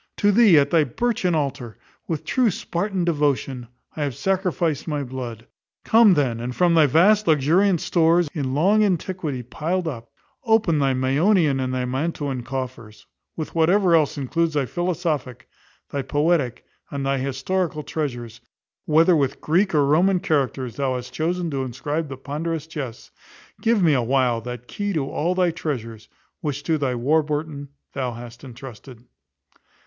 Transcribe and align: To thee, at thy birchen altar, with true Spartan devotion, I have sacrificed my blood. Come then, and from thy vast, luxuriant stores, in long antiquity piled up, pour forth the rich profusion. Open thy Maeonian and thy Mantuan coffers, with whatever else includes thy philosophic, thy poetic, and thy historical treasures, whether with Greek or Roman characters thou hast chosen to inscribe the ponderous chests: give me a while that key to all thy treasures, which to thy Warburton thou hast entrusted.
To 0.17 0.31
thee, 0.31 0.57
at 0.57 0.71
thy 0.71 0.83
birchen 0.83 1.35
altar, 1.35 1.77
with 2.07 2.25
true 2.25 2.49
Spartan 2.49 3.05
devotion, 3.05 3.67
I 3.95 4.01
have 4.01 4.15
sacrificed 4.15 4.87
my 4.87 5.03
blood. 5.03 5.45
Come 5.85 6.15
then, 6.15 6.39
and 6.39 6.55
from 6.55 6.73
thy 6.73 6.87
vast, 6.87 7.27
luxuriant 7.27 7.79
stores, 7.81 8.27
in 8.33 8.55
long 8.55 8.83
antiquity 8.83 9.43
piled 9.43 9.87
up, 9.87 10.09
pour 10.43 10.57
forth 10.57 10.65
the 10.65 10.71
rich 10.71 10.79
profusion. 10.79 10.79
Open 10.79 10.79
thy 10.79 10.93
Maeonian 11.07 11.59
and 11.59 11.71
thy 11.71 11.85
Mantuan 11.85 12.41
coffers, 12.41 13.05
with 13.37 13.53
whatever 13.53 13.93
else 13.95 14.17
includes 14.17 14.55
thy 14.55 14.65
philosophic, 14.65 15.47
thy 15.91 16.01
poetic, 16.01 16.65
and 16.89 17.05
thy 17.05 17.19
historical 17.19 17.83
treasures, 17.83 18.41
whether 18.85 19.15
with 19.15 19.39
Greek 19.39 19.75
or 19.75 19.85
Roman 19.85 20.19
characters 20.19 20.77
thou 20.77 20.95
hast 20.95 21.13
chosen 21.13 21.51
to 21.51 21.61
inscribe 21.63 22.07
the 22.09 22.17
ponderous 22.17 22.65
chests: 22.65 23.11
give 23.61 23.83
me 23.83 23.93
a 23.93 24.01
while 24.01 24.41
that 24.41 24.67
key 24.67 24.93
to 24.93 25.07
all 25.07 25.35
thy 25.35 25.51
treasures, 25.51 26.09
which 26.39 26.63
to 26.63 26.79
thy 26.79 26.95
Warburton 26.95 27.69
thou 27.93 28.13
hast 28.13 28.43
entrusted. 28.43 29.03